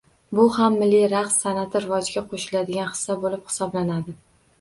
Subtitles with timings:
[0.37, 4.17] Bu ham milliy raqs san’ati rivojiga qo‘shiladigan hissa bo‘lib hisoblanadi.